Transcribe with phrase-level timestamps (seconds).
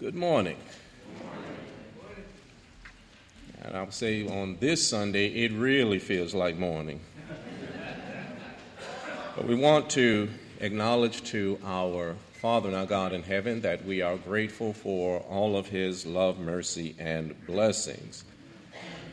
[0.00, 0.56] Good morning.
[3.60, 7.00] And I would say on this Sunday, it really feels like morning.
[9.36, 14.00] but we want to acknowledge to our Father and our God in heaven that we
[14.00, 18.24] are grateful for all of His love, mercy, and blessings.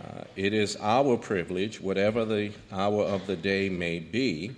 [0.01, 4.55] Uh, it is our privilege, whatever the hour of the day may be,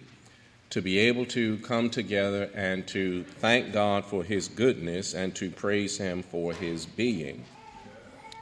[0.70, 5.49] to be able to come together and to thank God for His goodness and to
[5.49, 7.43] praise Him for His being.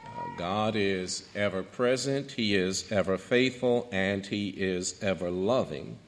[0.06, 5.98] Uh, God is ever present, He is ever faithful, and He is ever loving.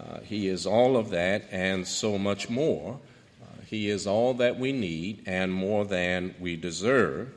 [0.00, 2.98] Uh, he is all of that and so much more.
[3.42, 7.28] Uh, he is all that we need and more than we deserve.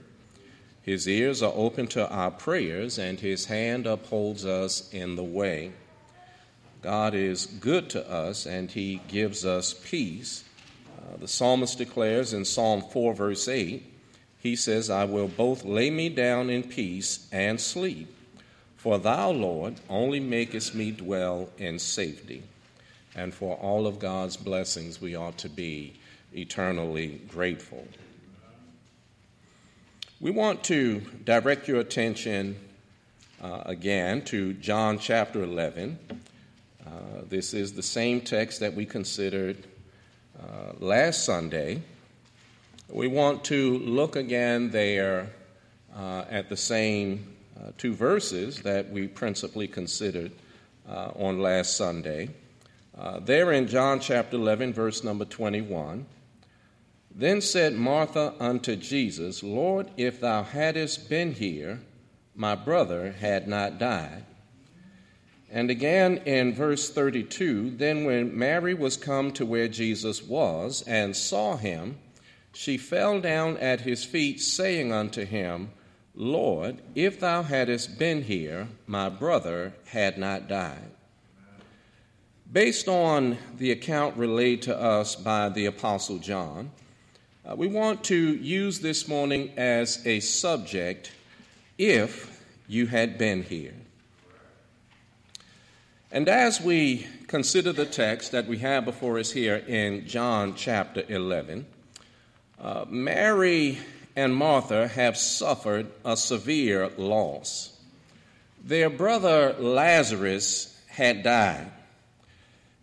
[0.81, 5.71] His ears are open to our prayers, and His hand upholds us in the way.
[6.83, 10.43] God is good to us, and He gives us peace.
[10.99, 13.91] Uh, the psalmist declares in Psalm 4, verse 8,
[14.43, 18.13] he says, I will both lay me down in peace and sleep,
[18.75, 22.43] for thou, Lord, only makest me dwell in safety.
[23.15, 25.93] And for all of God's blessings, we ought to be
[26.33, 27.87] eternally grateful.
[30.19, 32.57] We want to direct your attention
[33.41, 35.99] uh, again to John chapter 11.
[36.85, 39.57] Uh, this is the same text that we considered
[40.37, 41.81] uh, last Sunday.
[42.89, 45.29] We want to look again there
[45.95, 50.31] uh, at the same uh, two verses that we principally considered
[50.89, 52.29] uh, on last Sunday.
[53.21, 56.05] there in John chapter 11, verse number 21.
[57.15, 61.79] Then said Martha unto Jesus, Lord, if thou hadst been here,
[62.35, 64.25] my brother had not died.
[65.53, 71.15] And again in verse 32 Then when Mary was come to where Jesus was and
[71.15, 71.99] saw him,
[72.53, 75.69] she fell down at his feet, saying unto him,
[76.15, 80.91] Lord, if thou hadst been here, my brother had not died.
[82.51, 86.71] Based on the account relayed to us by the Apostle John,
[87.45, 91.11] uh, we want to use this morning as a subject
[91.77, 93.73] if you had been here.
[96.13, 101.03] And as we consider the text that we have before us here in John chapter
[101.09, 101.65] 11,
[102.61, 103.79] uh, Mary
[104.15, 107.75] and Martha have suffered a severe loss.
[108.63, 111.71] Their brother Lazarus had died.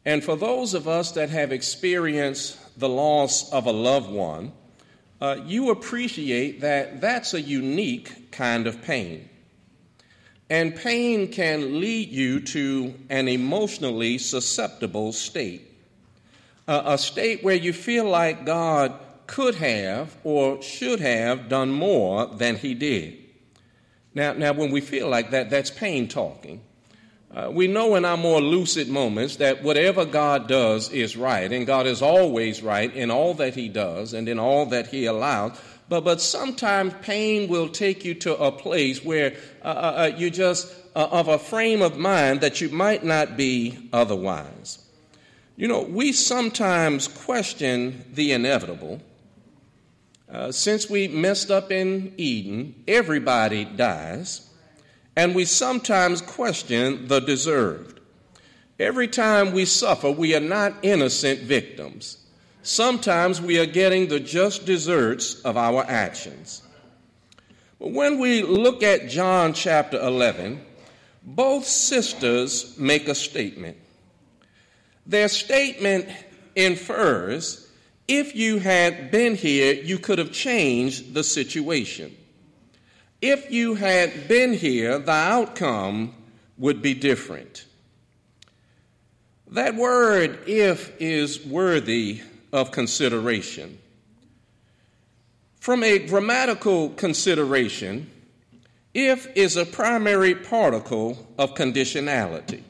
[0.04, 4.50] And for those of us that have experienced the loss of a loved one,
[5.20, 9.29] uh, you appreciate that that's a unique kind of pain.
[10.50, 15.62] And pain can lead you to an emotionally susceptible state,
[16.66, 22.56] a state where you feel like God could have or should have done more than
[22.56, 23.16] He did.
[24.12, 26.62] Now, now when we feel like that, that's pain talking.
[27.32, 31.65] Uh, we know in our more lucid moments that whatever God does is right, and
[31.65, 35.56] God is always right in all that He does and in all that He allows.
[35.90, 40.30] But, but sometimes pain will take you to a place where uh, uh, uh you
[40.30, 44.78] just uh, of a frame of mind that you might not be otherwise.
[45.56, 49.02] You know, we sometimes question the inevitable.
[50.32, 54.48] Uh, since we messed up in Eden, everybody dies
[55.16, 58.00] and we sometimes question the deserved.
[58.78, 62.19] Every time we suffer, we are not innocent victims.
[62.62, 66.62] Sometimes we are getting the just deserts of our actions.
[67.78, 70.60] But when we look at John chapter 11,
[71.22, 73.78] both sisters make a statement.
[75.06, 76.09] Their statement
[76.54, 77.70] infers
[78.10, 82.16] if you had been here, you could have changed the situation.
[83.22, 86.16] If you had been here, the outcome
[86.59, 87.66] would be different.
[89.47, 92.20] That word, if, is worthy
[92.53, 93.78] of consideration.
[95.61, 98.11] From a grammatical consideration,
[98.94, 102.62] if is a primary particle of conditionality.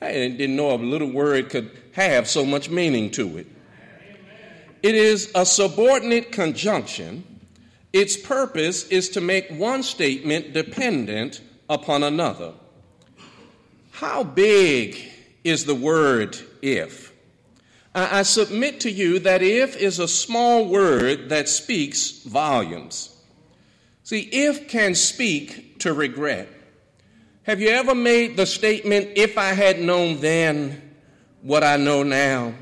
[0.00, 3.46] I didn't know a little word could have so much meaning to it.
[4.82, 7.24] It is a subordinate conjunction
[7.94, 11.40] its purpose is to make one statement dependent
[11.70, 12.52] upon another.
[13.92, 14.98] How big
[15.44, 17.13] is the word if?
[17.94, 23.16] I submit to you that if is a small word that speaks volumes.
[24.02, 26.48] See, if can speak to regret.
[27.44, 30.94] Have you ever made the statement, if I had known then
[31.42, 32.54] what I know now?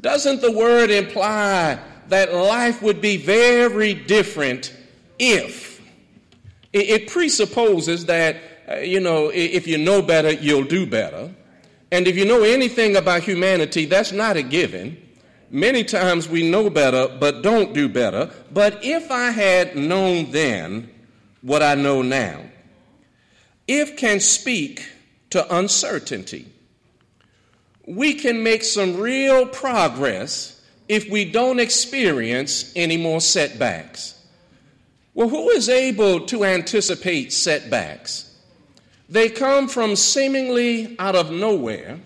[0.00, 4.74] Doesn't the word imply that life would be very different
[5.18, 5.80] if.
[6.72, 8.36] It, presupposes that,
[8.68, 11.34] uh, you know, if you know better, you'll do better.
[11.92, 14.96] And if you know anything about humanity, that's not a given.
[15.50, 18.30] Many times we know better, but don't do better.
[18.52, 20.90] But if I had known then
[21.42, 22.42] what I know now,
[23.66, 24.88] if can speak
[25.30, 26.46] to uncertainty,
[27.86, 34.20] we can make some real progress if we don't experience any more setbacks.
[35.14, 38.29] Well, who is able to anticipate setbacks?
[39.10, 41.98] They come from seemingly out of nowhere,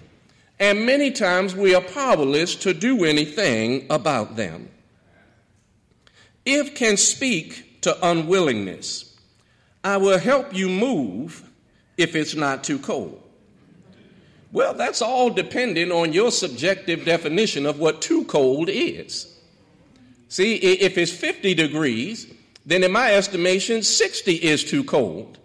[0.59, 4.71] and many times we are powerless to do anything about them.
[6.47, 9.15] If can speak to unwillingness,
[9.85, 11.45] I will help you move
[11.99, 13.21] if it's not too cold.
[14.51, 19.31] Well, that's all dependent on your subjective definition of what too cold is.
[20.29, 22.33] See, if it's 50 degrees,
[22.65, 25.39] then in my estimation, 60 is too cold.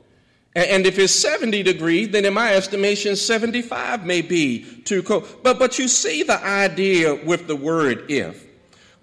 [0.56, 5.28] And if it's 70 degrees, then in my estimation, 75 may be too cold.
[5.44, 8.46] But, but you see the idea with the word if.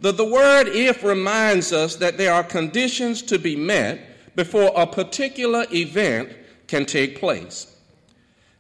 [0.00, 4.86] The, the word if reminds us that there are conditions to be met before a
[4.86, 6.32] particular event
[6.66, 7.72] can take place.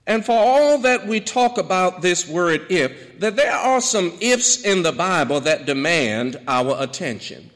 [0.06, 4.62] And for all that we talk about this word if, that there are some ifs
[4.62, 7.50] in the Bible that demand our attention.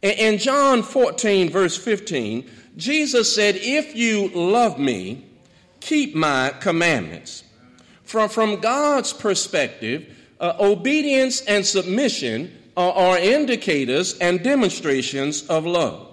[0.00, 5.26] In John 14, verse 15, Jesus said, If you love me,
[5.80, 7.44] keep my commandments.
[8.04, 16.08] From, from God's perspective, uh, obedience and submission are, are, indicators and demonstrations of love.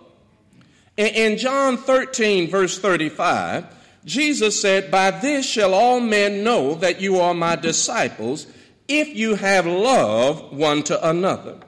[0.98, 3.66] In, in John 13, verse 35,
[4.06, 8.48] Jesus said, By this shall all men know that you are my disciples,
[8.88, 11.60] if you have love one to another.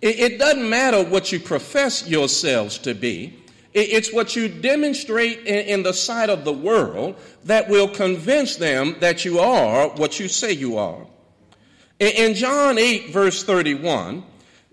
[0.00, 3.38] It, it doesn't matter what you profess yourselves to be,
[3.80, 9.24] it's what you demonstrate in, the sight of the world that will convince them that
[9.24, 11.06] you are what you say you are.
[11.98, 14.24] In, in John 8, verse 31,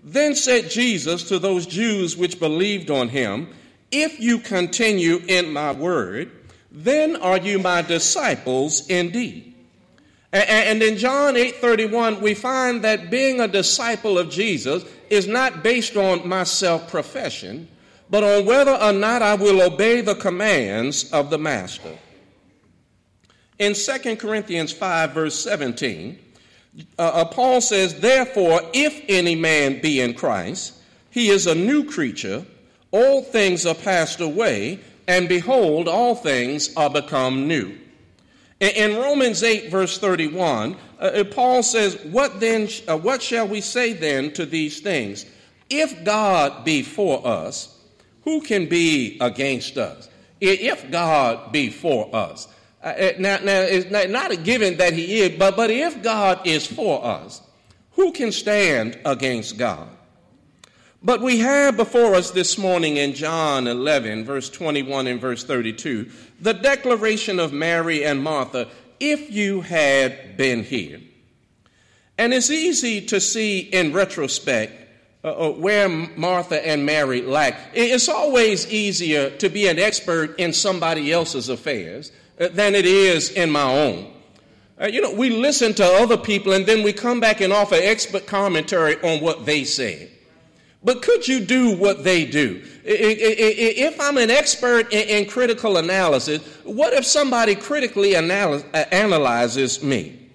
[0.02, 3.48] then said Jesus to those Jews which believed on him,
[3.90, 6.30] If you continue in my word,
[6.70, 9.54] then are you my disciples indeed.
[10.32, 15.96] And in John 8:31 we find that being a disciple of Jesus is not based
[15.96, 17.68] on my self-profession,
[18.10, 21.96] but on whether or not I will obey the commands of the master.
[23.58, 26.18] In 2 Corinthians 5 verse 17,
[26.98, 30.74] uh, uh, Paul says, "Therefore if any man be in Christ,
[31.10, 32.44] he is a new creature;
[32.90, 37.76] all things are passed away, and behold, all things are become new.
[38.58, 43.60] In Romans 8, verse 31, uh, uh, Paul says, What then, uh, what shall we
[43.60, 45.26] say then to these things?
[45.68, 47.75] If God be for us,
[48.26, 50.10] who can be against us?
[50.40, 52.48] If God be for us.
[52.82, 56.44] Uh, uh now, now, it's not a given that he is, but, but if God
[56.44, 57.40] is for us,
[57.92, 59.88] who can stand against God?
[61.02, 66.10] But we have before us this morning in John 11, verse 21 and verse 32,
[66.40, 68.68] the declaration of Mary and Martha,
[68.98, 71.00] if you had been here.
[72.18, 74.85] And it's easy to see in retrospect
[75.26, 77.58] uh, uh where Martha and Mary lack.
[77.74, 83.30] It's always easier to be an expert in somebody else's affairs uh, than it is
[83.30, 84.12] in my own.
[84.80, 87.74] Uh, you know, we listen to other people and then we come back and offer
[87.74, 90.10] expert commentary on what they said.
[90.84, 92.62] But could you do what they do?
[92.84, 100.30] If I'm an expert in critical analysis, what if somebody critically analyzes me?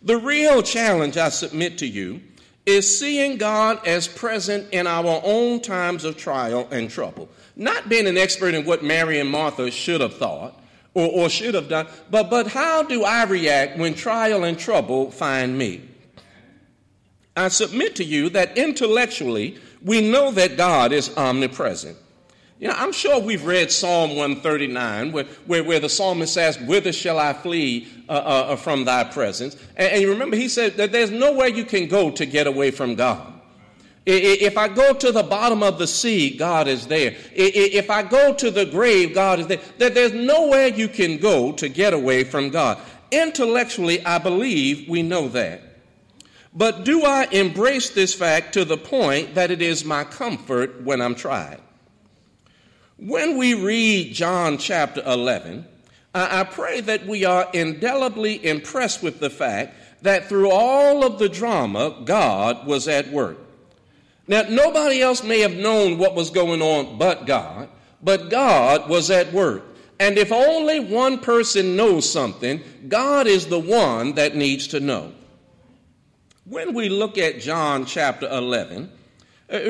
[0.00, 2.22] The real challenge I submit to you
[2.64, 7.28] is seeing God as present in our own times of trial and trouble.
[7.56, 10.58] Not being an expert in what Mary and Martha should have thought
[10.94, 15.10] or, or should have done, but, but how do I react when trial and trouble
[15.10, 15.82] find me?
[17.36, 21.96] I submit to you that intellectually we know that God is omnipresent.
[22.62, 26.92] You know, I'm sure we've read Psalm 139 where, where, where the psalmist asks, Whither
[26.92, 29.56] shall I flee uh, uh, uh, from thy presence?
[29.76, 32.70] And, and you remember, he said that there's nowhere you can go to get away
[32.70, 33.32] from God.
[34.06, 37.16] If I go to the bottom of the sea, God is there.
[37.32, 39.60] If I go to the grave, God is there.
[39.78, 42.78] That there's nowhere you can go to get away from God.
[43.10, 45.62] Intellectually, I believe we know that.
[46.54, 51.00] But do I embrace this fact to the point that it is my comfort when
[51.00, 51.58] I'm tried?
[53.04, 55.66] When we read John chapter 11,
[56.14, 61.28] I pray that we are indelibly impressed with the fact that through all of the
[61.28, 63.38] drama, God was at work.
[64.28, 67.68] Now, nobody else may have known what was going on but God,
[68.00, 69.64] but God was at work.
[69.98, 75.12] And if only one person knows something, God is the one that needs to know.
[76.44, 79.01] When we look at John chapter 11, uh,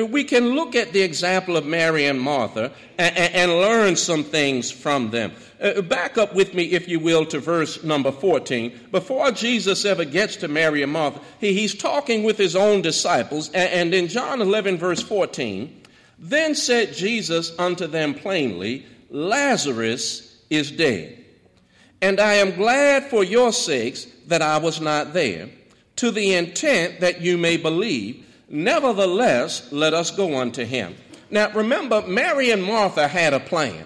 [0.09, 4.71] we can look at the example of Mary and Martha and, and learn some things
[4.71, 5.33] from them.
[5.61, 8.87] Uh, back up with me, if you will, to verse number 14.
[8.91, 13.47] Before Jesus ever gets to Mary and Martha, he, he's talking with his own disciples.
[13.49, 15.81] And, and in John 11, verse 14,
[16.19, 21.23] then said Jesus unto them plainly, Lazarus is dead.
[22.01, 25.49] And I am glad for your sakes that I was not there,
[25.97, 28.25] to the intent that you may believe.
[28.53, 30.95] Nevertheless, let us go unto him.
[31.31, 33.83] Now remember, Mary and Martha had a plan.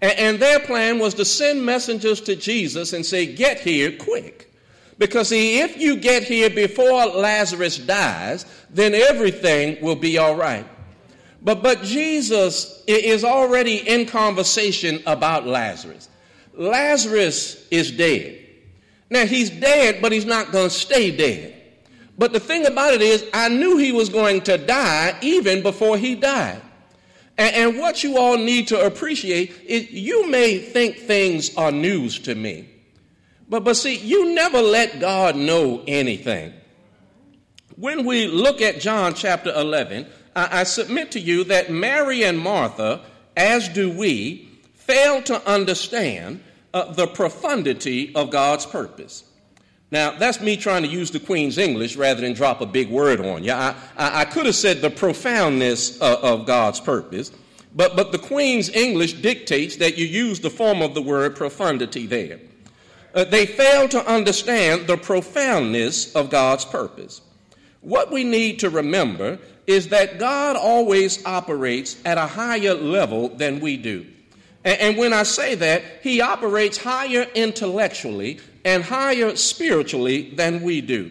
[0.00, 4.50] And, their plan was to send messengers to Jesus and say, Get here quick.
[4.96, 10.66] Because see, if you get here before Lazarus dies, then everything will be all right.
[11.42, 16.08] But, but Jesus is already in conversation about Lazarus.
[16.54, 18.38] Lazarus is dead.
[19.10, 21.57] Now, he's dead, but he's not going to stay dead.
[22.18, 25.96] But the thing about it is, I knew he was going to die even before
[25.96, 26.60] he died.
[27.38, 32.18] And, and what you all need to appreciate is you may think things are news
[32.20, 32.68] to me.
[33.48, 36.52] But, but see, you never let God know anything.
[37.76, 42.36] When we look at John chapter 11, I, I submit to you that Mary and
[42.36, 43.02] Martha,
[43.36, 46.42] as do we, fail to understand
[46.74, 49.22] uh, the profundity of God's purpose.
[49.90, 53.20] Now, that's me trying to use the Queen's English rather than drop a big word
[53.20, 53.52] on you.
[53.52, 57.32] I, I, I could have said the profoundness uh, of God's purpose,
[57.74, 62.06] but, but the Queen's English dictates that you use the form of the word profundity
[62.06, 62.38] there.
[63.14, 67.22] Uh, they fail to understand the profoundness of God's purpose.
[67.80, 73.60] What we need to remember is that God always operates at a higher level than
[73.60, 74.06] we do.
[74.68, 81.10] And, when I say that, He operates higher intellectually and higher spiritually than we do.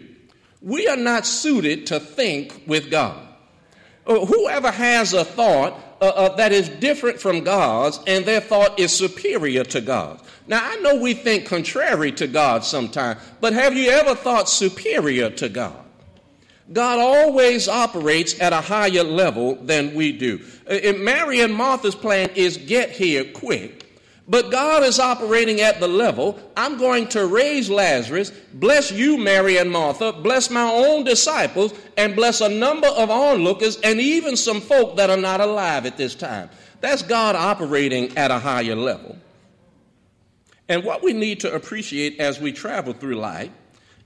[0.62, 3.26] We are not suited to think with God.
[4.06, 8.78] Uh, whoever has a thought uh, uh, that is different from God's and their thought
[8.78, 10.22] is superior to God's.
[10.46, 15.30] Now, I know we think contrary to God sometimes, but have you ever thought superior
[15.30, 15.84] to God?
[16.72, 20.44] God always operates at a higher level than we do.
[20.68, 23.88] Uh, Mary and Martha's plan is get here quick.
[24.30, 29.56] But God is operating at the level I'm going to raise Lazarus, bless you, Mary
[29.56, 34.60] and Martha, bless my own disciples, and bless a number of onlookers and even some
[34.60, 36.50] folk that are not alive at this time.
[36.82, 39.16] That's God operating at a higher level.
[40.68, 43.50] And what we need to appreciate as we travel through life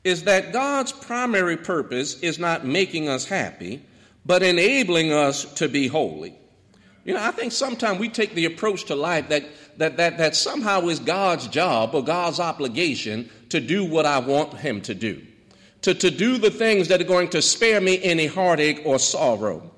[0.05, 3.83] is that God's primary purpose is not making us happy,
[4.27, 6.35] but enabling us to be holy.
[7.05, 9.45] You know, I think sometimes we take the approach to life that,
[9.79, 14.55] that, that, that somehow is God's job or God's obligation to do what I want
[14.55, 15.21] Him to do,
[15.83, 19.69] to, to do the things that are going to spare me any heartache or sorrow.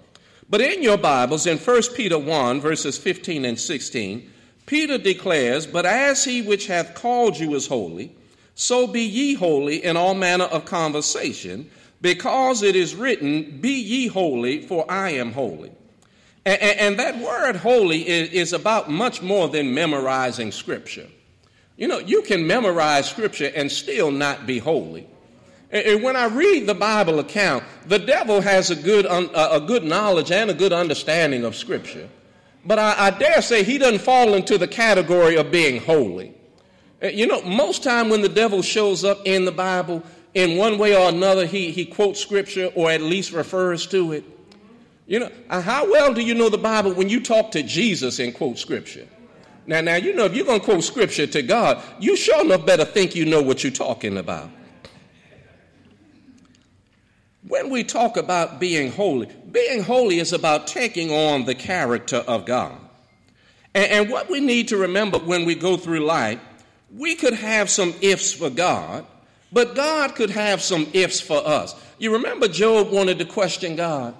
[0.50, 4.30] But in your Bibles, in 1 Peter 1, verses 15 and 16,
[4.66, 8.14] Peter declares, But as he which hath called you is holy,
[8.54, 11.70] so be ye holy in all manner of conversation,
[12.00, 15.72] because it is written, Be ye holy, for I am holy.
[16.46, 21.06] And, and that word holy is, is about much more than memorizing scripture.
[21.76, 25.08] You know, you can memorize scripture and still not be holy.
[25.74, 30.30] And when I read the Bible account, the devil has a good, a good knowledge
[30.30, 32.08] and a good understanding of Scripture.
[32.64, 36.32] But I, I, dare say he doesn't fall into the category of being holy.
[37.12, 40.96] You know, most time when the devil shows up in the Bible, in one way
[40.96, 44.24] or another, he, he quotes Scripture or at least refers to it.
[45.06, 48.18] You know, uh, how well do you know the Bible when you talk to Jesus
[48.18, 49.06] and quote scripture?
[49.66, 52.64] Now, now you know if you're going to quote scripture to God, you sure enough
[52.64, 54.50] better think you know what you're talking about.
[57.46, 62.46] When we talk about being holy, being holy is about taking on the character of
[62.46, 62.78] God.
[63.74, 66.40] And, and what we need to remember when we go through life,
[66.96, 69.04] we could have some ifs for God,
[69.52, 71.74] but God could have some ifs for us.
[71.98, 74.14] You remember Job wanted to question God.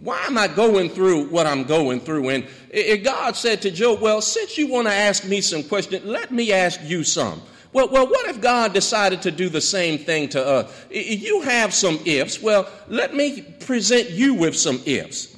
[0.00, 2.28] Why am I going through what I'm going through?
[2.30, 5.62] And eh, eh, God said to Job, Well, since you want to ask me some
[5.62, 7.40] questions, let me ask you some.
[7.72, 10.86] Well, well, what if God decided to do the same thing to us?
[10.92, 12.42] Eh, you have some ifs.
[12.42, 15.36] Well, let me present you with some ifs.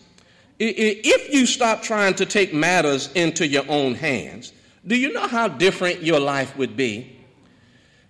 [0.59, 4.53] If you stop trying to take matters into your own hands,
[4.87, 7.13] do you know how different your life would be?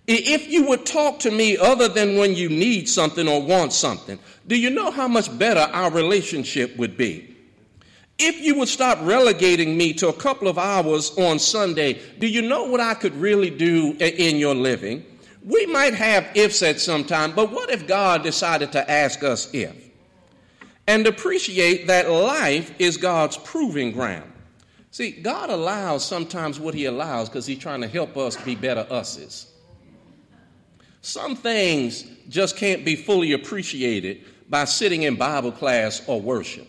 [0.07, 4.19] If you would talk to me other than when you need something or want something,
[4.47, 7.35] do you know how much better our relationship would be?
[8.19, 12.41] If you would stop relegating me to a couple of hours on Sunday, do you
[12.41, 15.05] know what I could really do in your living?
[15.43, 19.53] We might have ifs at some time, but what if God decided to ask us
[19.53, 19.75] if?
[20.87, 24.31] And appreciate that life is God's proving ground.
[24.91, 28.87] See, God allows sometimes what He allows because He's trying to help us be better
[28.89, 29.51] us's.
[31.01, 36.67] Some things just can't be fully appreciated by sitting in Bible class or worship.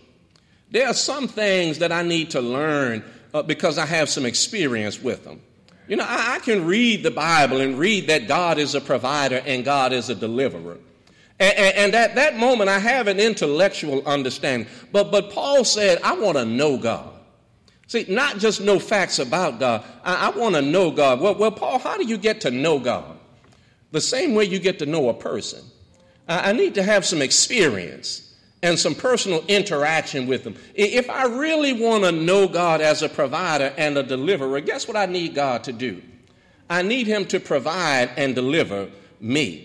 [0.70, 5.02] There are some things that I need to learn uh, because I have some experience
[5.02, 5.40] with them.
[5.86, 9.42] You know, I, I, can read the Bible and read that God is a provider
[9.46, 10.76] and God is a deliverer.
[11.40, 14.68] And, and, and at that moment, I have an intellectual understanding.
[14.92, 17.17] But, but Paul said, I want to know God.
[17.88, 19.82] See, not just know facts about God.
[20.04, 21.20] I, I want to know God.
[21.20, 23.16] Well, well, Paul, how do you get to know God?
[23.92, 25.64] The same way you get to know a person.
[26.28, 30.56] I, I need to have some experience and some personal interaction with Him.
[30.74, 34.96] If I really want to know God as a provider and a deliverer, guess what
[34.96, 36.02] I need God to do?
[36.68, 39.64] I need Him to provide and deliver me.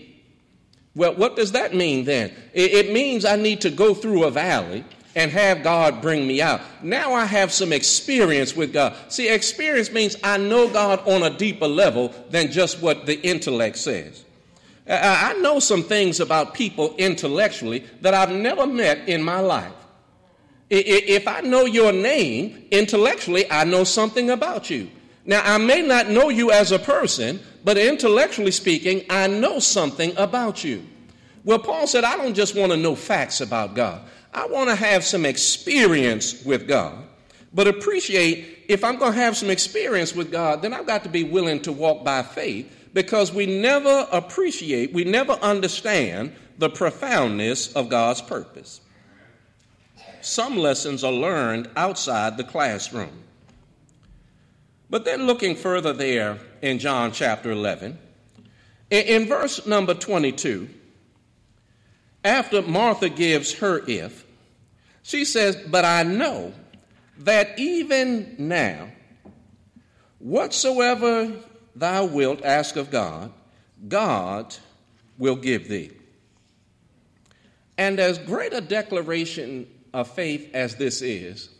[0.94, 2.32] Well, what does that mean then?
[2.54, 4.84] It means I need to go through a valley
[5.16, 6.60] and have God bring me out.
[6.82, 8.94] Now I have some experience with God.
[9.08, 13.78] See, experience means I know God on a deeper level than just what the intellect
[13.78, 14.24] says.
[14.86, 19.72] I know some things about people intellectually that I've never met in my life.
[20.68, 24.90] If I know your name intellectually, I know something about you.
[25.26, 30.14] Now, I may not know you as a person, but intellectually speaking, I know something
[30.18, 30.84] about you.
[31.44, 34.02] Well, Paul said, I don't just want to know facts about God,
[34.34, 37.04] I want to have some experience with God.
[37.52, 41.08] But appreciate if I'm going to have some experience with God, then I've got to
[41.08, 47.72] be willing to walk by faith because we never appreciate, we never understand the profoundness
[47.74, 48.80] of God's purpose.
[50.20, 53.24] Some lessons are learned outside the classroom.
[54.90, 57.98] But then, looking further there in John chapter 11,
[58.90, 60.68] in verse number 22,
[62.24, 64.23] after Martha gives her if,
[65.04, 66.52] she says, But I know
[67.18, 68.88] that even now,
[70.18, 71.30] whatsoever
[71.76, 73.30] thou wilt ask of God,
[73.86, 74.56] God
[75.18, 75.92] will give thee.
[77.76, 81.50] And as great a declaration of faith as this is,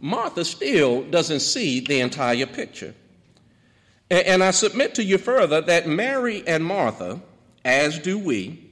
[0.00, 2.94] Martha still doesn't see the entire picture.
[4.10, 7.20] And I submit to you further that Mary and Martha,
[7.64, 8.70] as do we,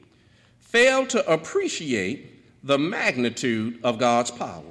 [0.59, 2.32] fail to appreciate
[2.63, 4.63] the magnitude of God's power.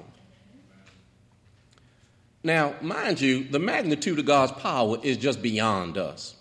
[2.44, 6.36] Now, mind you, the magnitude of God's power is just beyond us.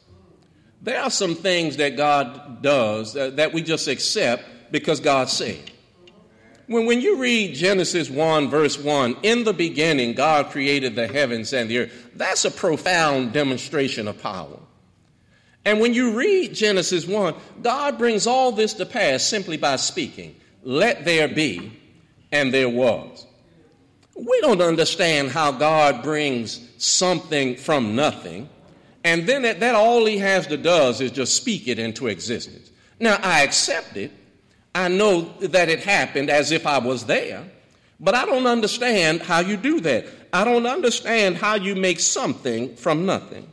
[0.83, 5.71] There are some things that God does that we just accept because God said.
[6.67, 11.53] When, when you read Genesis 1, verse 1, in the beginning, God created the heavens
[11.53, 14.59] and the earth, that's a profound demonstration of power.
[15.65, 20.37] And when you read Genesis 1, God brings all this to pass simply by speaking,
[20.63, 21.73] Let there be,
[22.33, 23.27] and there was.
[24.15, 28.49] We don't understand how God brings something from nothing,
[29.05, 32.71] and then that, that all he has to does is just speak it into existence.
[32.99, 34.13] Now, I accept it.
[34.75, 37.43] I know that it happened as if I was there,
[37.99, 40.07] but I don't understand how you do that.
[40.33, 43.49] I don't understand how you make something from nothing.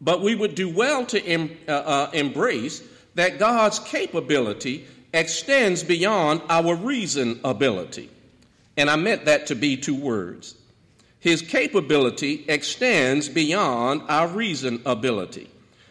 [0.00, 2.82] But we would do well to em, uh, uh, embrace
[3.14, 8.10] that God's capability extends beyond our reason ability.
[8.76, 10.54] And I meant that to be two words.
[11.20, 15.50] His capability extends beyond our reason ability.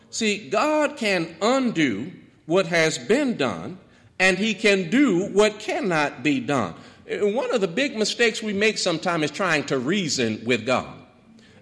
[0.10, 2.12] See, God can undo
[2.46, 3.78] what has been done,
[4.20, 6.76] and He can do what cannot be done.
[7.10, 10.94] One of the big mistakes we make sometimes is trying to reason with God.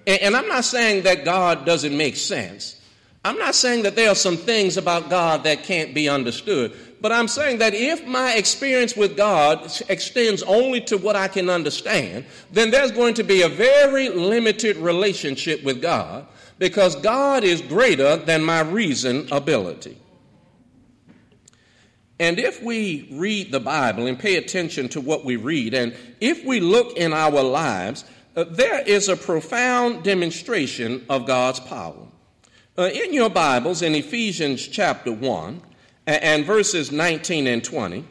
[0.07, 2.79] And I'm not saying that God doesn't make sense.
[3.23, 6.73] I'm not saying that there are some things about God that can't be understood.
[7.01, 11.49] But I'm saying that if my experience with God extends only to what I can
[11.49, 16.25] understand, then there's going to be a very limited relationship with God
[16.57, 19.97] because God is greater than my reason ability.
[22.19, 26.45] And if we read the Bible and pay attention to what we read, and if
[26.45, 28.05] we look in our lives,
[28.35, 32.07] uh, there is a profound demonstration of God's power.
[32.77, 35.61] Uh, in your Bibles, in Ephesians chapter 1,
[36.07, 38.05] and verses 19 and 20,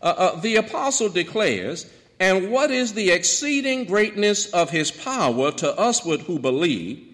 [0.00, 5.74] uh, uh, the apostle declares, And what is the exceeding greatness of his power to
[5.78, 7.06] usward who believe,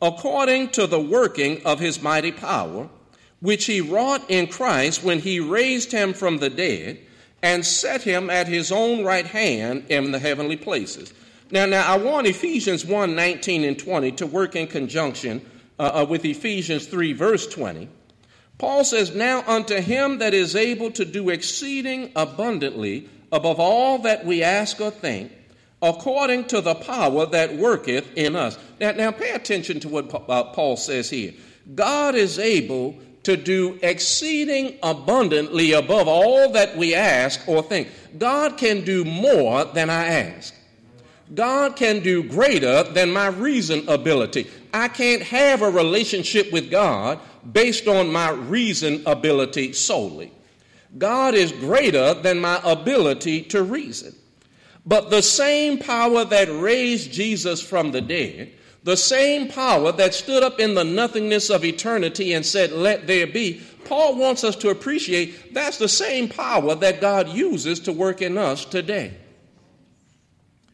[0.00, 2.88] according to the working of his mighty power,
[3.40, 6.98] which he wrought in Christ when he raised him from the dead
[7.42, 11.12] and set him at his own right hand in the heavenly places.
[11.50, 15.40] Now, now I want Ephesians 1 19 and 20 to work in conjunction
[15.78, 17.88] uh, uh, with Ephesians 3, verse 20.
[18.58, 24.26] Paul says, Now unto him that is able to do exceeding abundantly above all that
[24.26, 25.32] we ask or think,
[25.80, 28.58] according to the power that worketh in us.
[28.80, 31.34] Now, now pay attention to what uh, Paul says here.
[31.74, 37.88] God is able to do exceeding abundantly above all that we ask or think.
[38.16, 40.54] God can do more than I ask.
[41.34, 44.46] God can do greater than my reason ability.
[44.72, 47.20] I can't have a relationship with God
[47.52, 50.32] based on my reason ability solely.
[50.96, 54.14] God is greater than my ability to reason.
[54.86, 58.52] But the same power that raised Jesus from the dead
[58.88, 63.26] the same power that stood up in the nothingness of eternity and said, Let there
[63.26, 68.22] be, Paul wants us to appreciate that's the same power that God uses to work
[68.22, 69.14] in us today.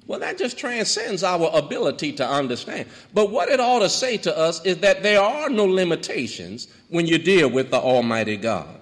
[0.06, 2.88] Well, that just transcends our ability to understand.
[3.14, 7.06] But what it ought to say to us is that there are no limitations when
[7.06, 8.80] you deal with the Almighty God.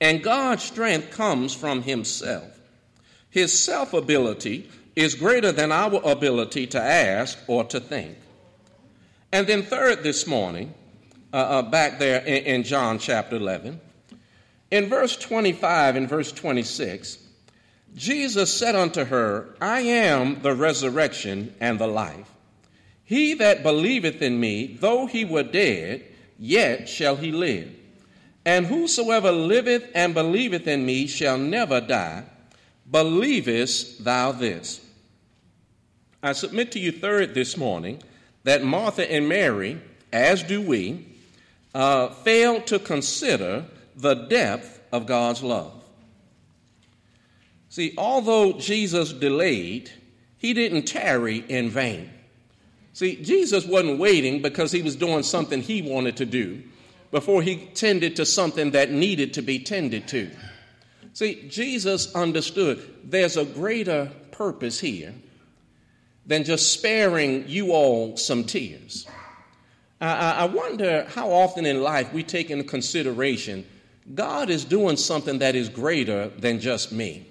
[0.00, 2.58] And God's strength comes from Himself.
[3.30, 8.16] His self ability is greater than our ability to ask or to think.
[9.32, 10.72] And then, third, this morning,
[11.32, 13.80] uh, uh, back there in, in John chapter 11,
[14.70, 17.18] in verse 25 and verse 26,
[17.98, 22.30] Jesus said unto her, I am the resurrection and the life.
[23.04, 26.04] He that believeth in me, though he were dead,
[26.38, 27.74] yet shall he live.
[28.44, 32.24] And whosoever liveth and believeth in me shall never die.
[32.88, 34.80] Believest thou this?
[36.22, 38.02] I submit to you, third, this morning,
[38.44, 39.80] that Martha and Mary,
[40.12, 41.04] as do we,
[41.74, 43.64] uh, fail to consider
[43.96, 45.72] the depth of God's love.
[47.68, 49.90] See, although Jesus delayed,
[50.38, 52.10] he didn't tarry in vain.
[52.92, 56.62] See, Jesus wasn't waiting because he was doing something he wanted to do
[57.10, 60.30] before he tended to something that needed to be tended to.
[61.12, 65.14] See, Jesus understood there's a greater purpose here
[66.26, 69.06] than just sparing you all some tears.
[70.00, 73.64] I, I wonder how often in life we take into consideration
[74.14, 77.27] God is doing something that is greater than just me.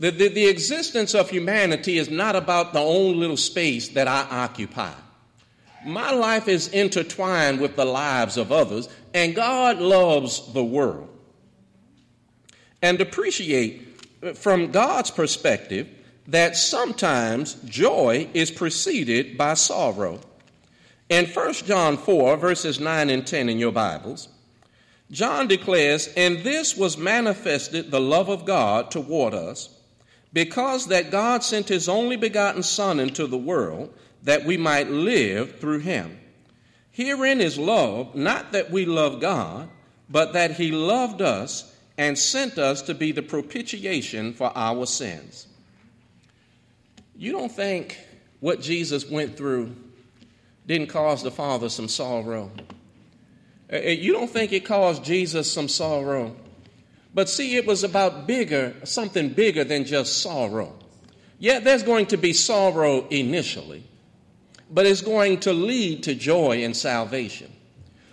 [0.00, 4.26] The, the, the, existence of humanity is not about the own little space that I
[4.30, 4.94] occupy.
[5.84, 11.08] My life is intertwined with the lives of others, and God loves the world.
[12.80, 14.06] And appreciate,
[14.38, 15.86] from God's perspective,
[16.28, 20.20] that sometimes joy is preceded by sorrow.
[21.10, 24.28] In 1 John 4, verses 9 and 10 in your Bibles,
[25.10, 29.76] John declares, And this was manifested the love of God toward us,
[30.32, 35.58] because that God sent his only begotten Son into the world, that we might live
[35.58, 36.18] through him.
[36.90, 39.68] Herein is love, not that we love God,
[40.08, 45.46] but that he loved us and sent us to be the propitiation for our sins.
[47.16, 47.98] You don't think
[48.40, 49.74] what Jesus went through
[50.66, 52.50] didn't cause the Father some sorrow?
[53.72, 56.36] Uh, uh, you don't think it caused Jesus some sorrow?
[57.12, 60.78] But see, it was about bigger, something bigger than just sorrow.
[61.38, 63.82] Yeah, there's going to be sorrow initially,
[64.70, 67.50] but it's going to lead to joy and salvation.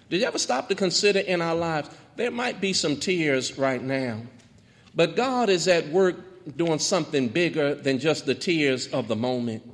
[0.09, 1.89] Did you ever stop to consider in our lives?
[2.15, 4.21] There might be some tears right now,
[4.95, 6.15] but God is at work
[6.55, 9.69] doing something bigger than just the tears of the moment.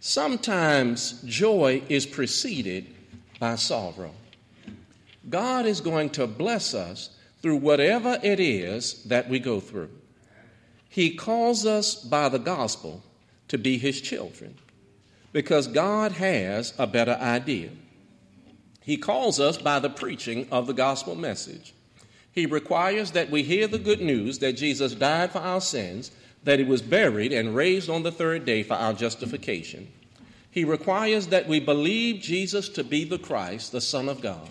[0.00, 2.86] Sometimes joy is preceded
[3.38, 4.12] by sorrow.
[5.28, 7.10] God is going to bless us
[7.42, 9.90] through whatever it is that we go through.
[10.88, 13.02] He calls us by the gospel
[13.48, 14.56] to be His children
[15.32, 17.70] because God has a better idea.
[18.82, 21.74] He calls us by the preaching of the gospel message.
[22.32, 26.10] He requires that we hear the good news that Jesus died for our sins,
[26.44, 29.88] that he was buried and raised on the third day for our justification.
[30.50, 34.48] He requires that we believe Jesus to be the Christ, the Son of God,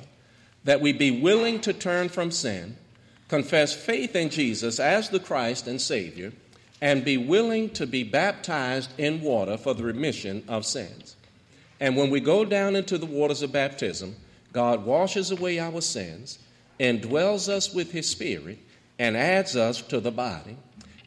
[0.63, 2.77] that we be willing to turn from sin,
[3.27, 6.33] confess faith in Jesus as the Christ and Savior,
[6.81, 11.15] and be willing to be baptized in water for the remission of sins.
[11.79, 14.15] And when we go down into the waters of baptism,
[14.51, 16.39] God washes away our sins
[16.79, 18.57] indwells us with his spirit
[18.97, 20.57] and adds us to the body.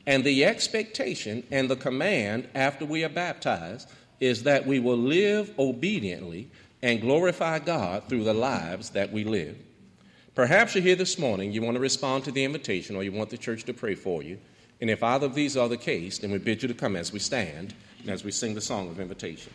[0.06, 3.88] And the expectation and the command after we are baptized
[4.20, 6.50] is that we will live obediently
[6.82, 9.56] and glorify God through the lives that we live.
[10.34, 13.30] Perhaps you're here this morning, you want to respond to the invitation, or you want
[13.30, 14.38] the church to pray for you.
[14.80, 17.12] And if either of these are the case, then we bid you to come as
[17.12, 19.52] we stand and as we sing the song of invitation.